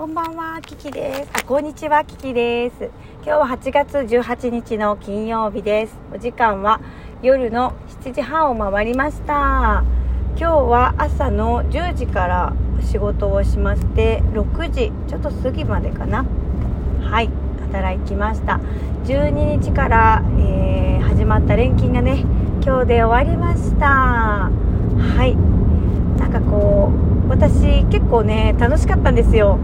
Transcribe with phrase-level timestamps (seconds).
[0.00, 1.30] こんばんは、キキです。
[1.34, 2.90] あ、こんにちは、キキです。
[3.22, 5.96] 今日は8月18日の金曜日です。
[6.10, 6.80] お時間は
[7.20, 9.84] 夜の7時半を回りました。
[10.38, 12.54] 今日は朝の10時から
[12.90, 16.24] 仕事をしまして、6時ちょっと過ぎまでかな。
[17.02, 17.28] はい、
[17.70, 18.58] 働きました。
[19.04, 22.24] 12日から、えー、始まった連勤がね、
[22.64, 23.86] 今日で終わりました。
[23.86, 25.36] はい。
[26.18, 26.90] なんかこ
[27.26, 29.58] う、私結構ね、楽しかったんですよ。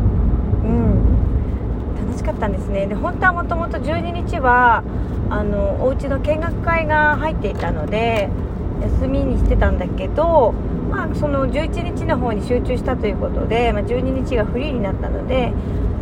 [0.66, 2.06] うん。
[2.06, 2.86] 楽しかったんですね。
[2.86, 4.82] で本当はもともと12日は
[5.30, 8.28] あのお家の見学会が入っていたので
[9.00, 10.52] 休みにしてたんだけど、
[10.90, 15.52] まあ、その11日の方に集中したということで、まあ、12日がフリーになったので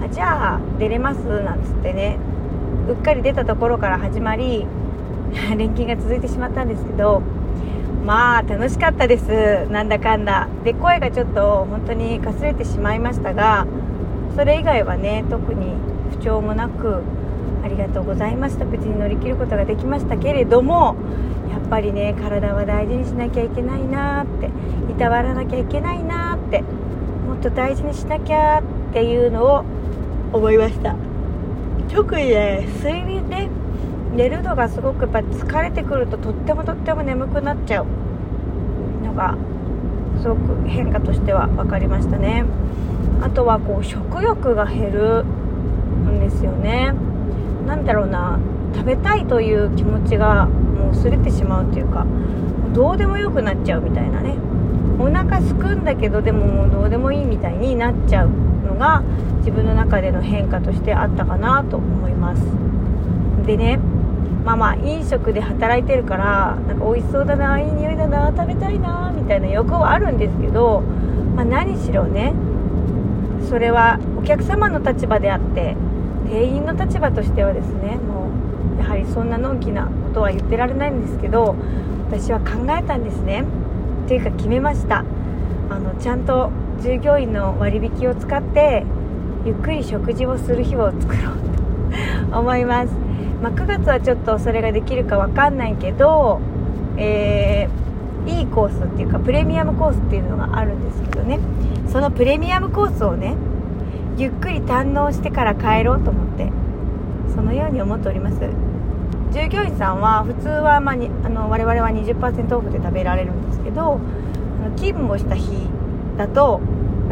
[0.04, 2.18] あじゃあ出れますなんつってね
[2.88, 4.66] うっかり出たところから始まり
[5.56, 7.22] 連勤が続いてしまったんですけど
[8.04, 9.66] まあ楽しかったです。
[9.70, 10.46] なんだかんだ。
[10.62, 13.66] で声がちょっと本当にかすれてしまいましたが
[14.34, 15.74] それ以外はね特に
[16.10, 17.02] 不調もなく
[17.62, 18.64] ありがとうございました。
[18.64, 20.96] 無事に乗り切ることができましたけれども
[21.50, 24.50] やっぱりね体は大事にしなきゃいけないなって
[24.90, 26.62] いたわらなきゃいけないなって
[27.26, 29.64] もっと大事にしなきゃっていうのを
[30.32, 30.96] 思いました。
[31.92, 33.48] 特にね睡眠ね
[34.14, 37.86] 寝るのがすごくやっぱ疲れてくるととってもとっても眠くなっちゃう
[39.04, 39.36] のが
[40.20, 42.44] すごく変化としては分かりましたね。
[43.22, 46.94] あとはこう食欲が減るんですよね。
[47.66, 48.38] 何だろうな
[48.74, 52.06] 食べたいという気持ちがもう薄れてしまうというか
[52.72, 54.34] どうでもよくなっちゃうみたいなね。
[54.98, 58.30] お腹すくんだけどでももうどうでもいいみたいになっちゃう
[58.66, 59.02] のが
[59.38, 62.42] 自分の中での変化としてあったかなと思います。
[63.46, 63.80] でね
[64.44, 70.82] まあまあ飲食で働いてるからなんか美味しそうだないい匂いだな食べたいなみたいな欲はあるんですけど、
[71.34, 72.34] まあ、何しろね
[73.48, 75.76] それはお客様の立場であって
[76.28, 78.30] 店員の立場としてはですねも
[78.76, 81.56] うやはりそんなのんきなことは言ってられないんですけど
[82.10, 83.44] 私は考えたんですね。
[84.06, 85.04] というか決めました。
[85.70, 86.50] あのちゃんと
[86.82, 88.84] 従業員の割引を使って
[89.44, 92.92] ゆっくり食事をする日を作ろうと思います、
[93.44, 96.40] まあ、9月はちょっとそれができるか分かんないけど、
[96.96, 101.38] えー、いいコースっていうかプレミアムコースっていうのがあるんですけどね。
[101.92, 103.36] そのプレミアムコースをね
[104.16, 106.50] ゆっくり堪能してから帰ろうと思って
[107.34, 108.38] そのように思っております。
[109.34, 114.00] 従業員さんは普通は、まあ、にあの我々は20%オフで食べられるんですけど
[114.76, 115.50] 勤務をした日
[116.16, 116.60] だと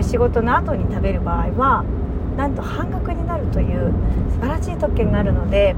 [0.00, 1.84] 仕事の後に食べる場合は
[2.36, 3.92] なんと半額になるという
[4.30, 5.74] 素晴らしい特権があるので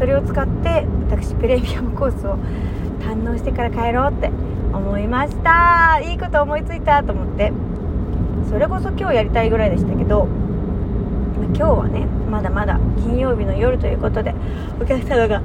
[0.00, 2.38] それを使って私プレミアムコースを
[3.00, 4.30] 堪能してから帰ろうって
[4.72, 6.00] 思いました。
[6.02, 7.52] いいこと思いついたと思って。
[8.48, 10.26] それこそ今日やりたいぐらいでしたけど
[11.54, 14.34] 今日はねまだまだ金曜日の夜ということで
[14.80, 15.40] お客様が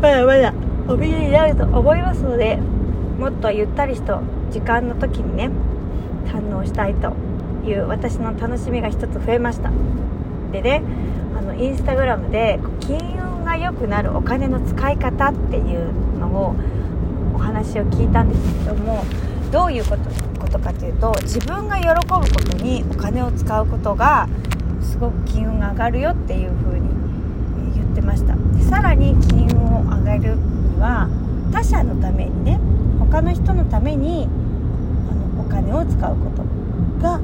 [0.00, 0.52] まだまだ
[0.86, 2.56] お見えになると思いますので
[3.18, 4.20] もっとゆったりと
[4.52, 5.50] 時間の時にね
[6.26, 7.14] 堪能したいと
[7.66, 9.72] いう私の楽しみが一つ増えました。
[10.52, 10.82] でね
[11.36, 13.01] あのインスタグラムで金
[13.52, 16.54] が良くなるお金の使い方っていうのを
[17.34, 19.04] お話を聞いたんですけども
[19.50, 20.02] どういうこと
[20.40, 24.26] ことかというと自分が喜ぶことにお金を使うことが
[24.80, 26.88] すごく金運が上がるよっていう風に
[27.74, 28.34] 言ってました。
[28.34, 31.08] でさらに金運を上げるには
[31.52, 32.58] 他者のためにね
[32.98, 34.28] 他の人のために
[35.10, 36.42] あのお金を使うこと
[37.02, 37.20] が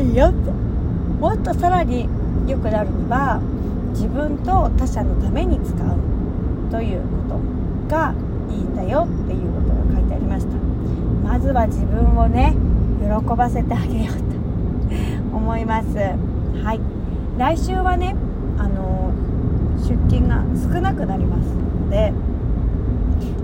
[0.00, 0.50] いいよって
[1.20, 2.08] もっとさらに
[2.46, 3.40] 良くなるには
[3.96, 7.38] 自分と他者のために使うというこ
[7.88, 8.12] とが
[8.50, 10.52] いいんだよっていうことが書いてありました。
[11.26, 12.54] まずは自分をね
[13.00, 14.22] 喜ばせてあげようと
[15.36, 15.96] 思います。
[15.96, 16.80] はい。
[17.38, 18.14] 来週はね
[18.58, 19.12] あの
[19.78, 22.12] 出勤が少なくなりますので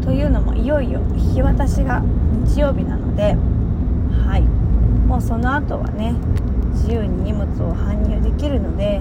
[0.04, 2.02] というのもいよいよ引き渡しが
[2.46, 3.36] 日曜日なので
[4.26, 4.42] はい。
[5.08, 6.14] もうその後はね
[6.72, 9.00] 自由に荷物を搬入できるので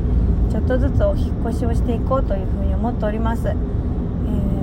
[0.52, 3.56] ちょっとずつお引越しをしていこうというふうに思っております、えー、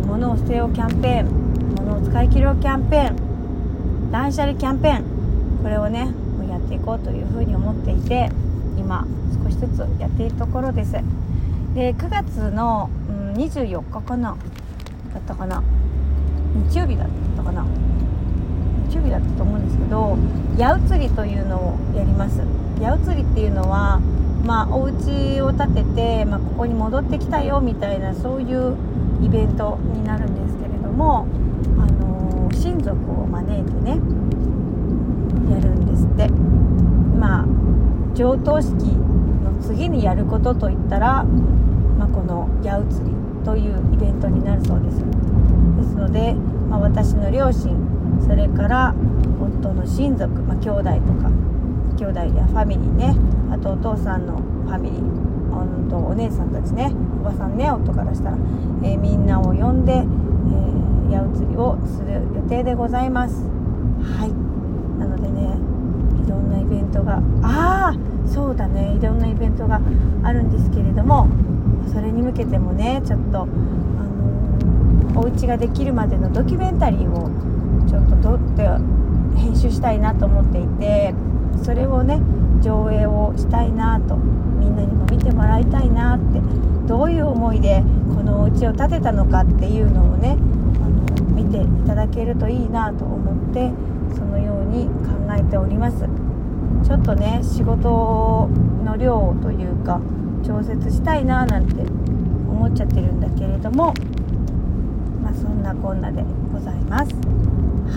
[0.06, 8.28] 物を捨てようキャンペーン物を使い切ろうキャンペーン断捨離キャンペーンこれをねもうやっていこうというふうに思っていて
[8.76, 9.06] 今
[9.42, 10.92] 少しずつやっているところです。
[10.92, 14.36] で9月の、うん、24日かな
[15.14, 15.62] だったかな
[16.70, 17.64] 日曜日だったかな
[18.88, 20.18] 日曜日だったと思うんですけど
[20.58, 22.42] 八百釣りというのをやります。
[22.78, 24.00] 八百釣りっていうのは
[24.44, 28.76] まあお家を建てて、まあ、ここに戻ってきたよみたいなそういう
[29.22, 31.26] イベントになるんですけれども
[31.78, 33.90] あの親族を招いてね
[35.50, 36.28] やるんですって。
[37.18, 37.44] まあ
[38.14, 43.14] 上棟式の次にやることといったら、まあ、この矢移り
[43.44, 44.98] というイベントになるそうです。
[44.98, 45.04] で
[45.84, 46.34] すので、
[46.68, 47.76] まあ、私の両親
[48.26, 48.94] それから
[49.40, 50.90] 夫の親族、まあ、兄弟と
[51.22, 51.30] か
[51.96, 53.14] 兄弟やファミリーね
[53.50, 55.28] あとお父さんのファミリー。
[55.88, 56.92] とお姉さんたちね。
[57.20, 58.36] おばさんね夫からしたら、
[58.82, 63.42] えー、みんなを呼んで、えー、矢移りをする予定でございます。
[64.02, 64.32] はい。
[65.00, 65.56] なのでね
[66.24, 67.96] いろんなイベントがああ
[68.28, 68.94] そうだね。
[68.94, 69.80] いろんなイベントが
[70.22, 71.28] あるんですけれども
[71.92, 77.30] それに向けてもねちょっとあのー、お家ができるまでのドキュメンタリーを
[77.88, 78.68] ちょっと撮って
[79.38, 81.14] 編集したいなと思っていて
[81.62, 82.20] それをね
[82.62, 86.40] 上映をしたいなとみんなにも見てもらいたいなって
[86.86, 87.82] どういう思いで
[88.14, 90.36] このお家を建てたのかっていうのをね
[90.82, 93.70] あの見ていただけるといいなと思って
[94.14, 94.92] そのように考
[95.36, 96.08] えております。
[96.84, 98.48] ちょっとね仕事
[98.84, 100.00] の量というか
[100.44, 103.92] 調節したいななんて思っちゃってるんだけれども
[105.22, 107.14] まあそんなこんなでございます。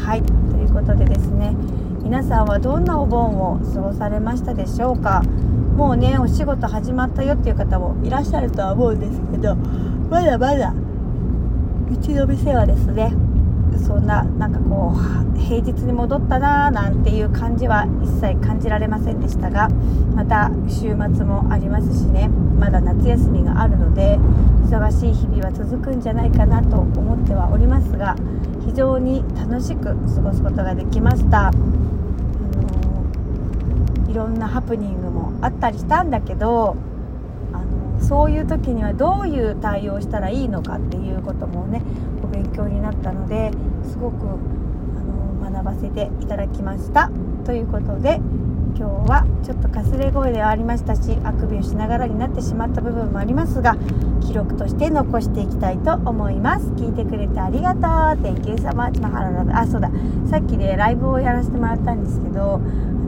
[0.05, 0.23] はい。
[0.23, 1.55] ということでですね
[2.03, 5.21] 皆さんはどんなお盆を過ごされましたでしょうか？
[5.75, 10.73] もうねお仕事始まったよっていう方もいらっしゃるとは思うんですけどまだまだ
[11.91, 13.13] うちの店はですね
[13.77, 19.69] そんななんかこう平日に戻ったなーなんていう感じは一切感じられませんでしたが
[20.15, 24.17] また週末もありますしねまだ夏休みがあるので
[24.69, 28.15] 忙しい日々は続くんじゃないかなと思ってはおりますが
[28.65, 31.47] 非常に楽しく過ごすことができました。
[31.47, 31.61] あの
[34.09, 36.77] いろんなハプニングもあったりしたんだけど
[37.51, 41.81] あのそういう時にはどういう対応したらいいのかっていうこともね
[42.51, 43.51] 勉強になったので
[43.89, 44.29] すごくあ
[45.03, 47.09] の学ばせていただきました。
[47.45, 48.19] ということで
[48.77, 53.75] 今日はちょっとかすれ声ではありましたしあくびをしながらになってしまった部分もありますが
[54.25, 56.67] 記録として残していきたいと思います。
[56.71, 57.81] 聞いてくれてありがとう。
[57.81, 59.01] Thank you so much
[59.55, 59.89] あそうだ。
[60.29, 62.61] さっきねライブをやらせてもらったんですけど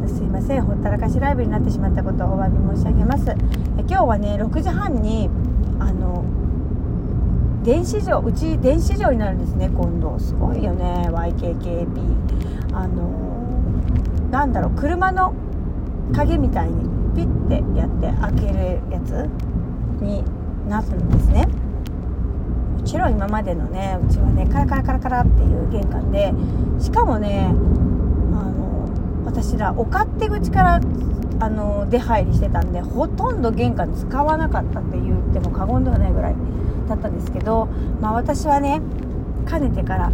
[0.07, 0.63] すいません。
[0.63, 3.35] ほったらかしライブになってしまったことをお詫び申し上げます。
[3.89, 5.29] 今日はね6時半に
[5.79, 6.23] あの
[7.63, 10.19] 電子城うち電子城になるんですね今度。
[10.19, 11.87] すごいよね YKKP
[12.73, 13.09] あの
[14.31, 15.33] なんだろう車の
[16.13, 16.83] 鍵みたいに
[17.15, 19.29] ピッてやって開けるやつ
[20.01, 20.23] に
[20.67, 21.47] なるんですね。
[22.77, 26.33] もちろん今までのねうちはねカラカラカラカラっていう玄関で
[26.79, 28.89] しかもねあの
[29.25, 30.81] 私らお勝手口から
[31.39, 36.35] あの出入りしてたんでほとんど玄関使わなかったって言っても過言ではないぐらい
[36.95, 37.67] だったんですけど、
[38.01, 38.81] まあ、私はね
[39.45, 40.11] かねてから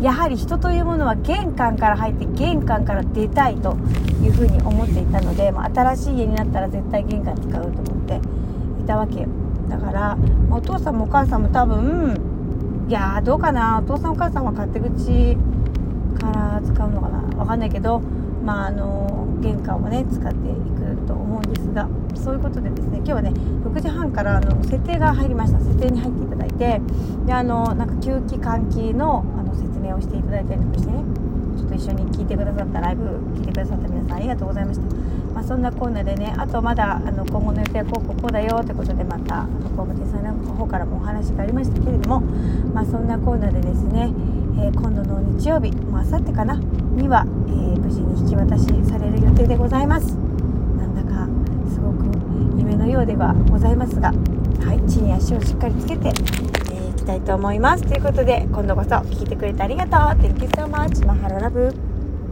[0.00, 3.76] やはり人というものは玄関から入って玄関から出たいと
[4.22, 8.20] いうふうに思っていたので、まあ、新しい家になったら絶対玄関使うと思って
[8.82, 9.28] いたわけよ。
[9.68, 10.16] だから、
[10.48, 15.36] まあ、お父さんもお母さんも多分いやどうかなお父さんお母さんは勝手口
[16.20, 18.02] から使うのかなわかんないけど
[18.44, 25.64] まああの玄関をね使っていくと思うんですがそういうことでですね今日はね6時半からあの設定が入りました。
[25.64, 26.80] 設定に入っていただいて
[27.26, 31.04] であのなんか吸気換気のあの説明をしていただいたりとかしてね
[31.56, 33.04] ちょっと一緒に聞いてくださったライブ
[33.34, 34.86] 聞いてくださった皆さんありがとうございました、
[35.34, 39.46] まあ、そんなコーナーでねあとまだあの今後の予定はこうこうこうだよってことでまた
[39.76, 42.20] 工務店さんの方からもお話がありましたけれども、
[42.72, 44.12] まあ、そんなコーナーでですね、
[44.56, 50.14] えー、今度の日曜日もうあさってかなには、えー、無事に引き渡しされる予定でございます。
[50.78, 51.26] なんだか
[51.72, 52.04] すごく
[52.58, 57.84] 夢のようではございますがはい地に足をしっかりつけて、えー、いきたいと思います。
[57.84, 60.00] ということで今度こそ聞いてくれてありがとう。
[60.22, 61.93] Thank you so much マハロラブ。